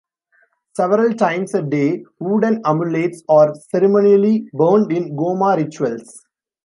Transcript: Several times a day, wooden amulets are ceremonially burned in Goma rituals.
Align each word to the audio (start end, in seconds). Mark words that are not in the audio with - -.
Several 0.75 1.13
times 1.13 1.53
a 1.53 1.61
day, 1.61 2.03
wooden 2.19 2.63
amulets 2.65 3.21
are 3.29 3.53
ceremonially 3.53 4.49
burned 4.51 4.91
in 4.91 5.15
Goma 5.15 5.55
rituals. 5.55 6.25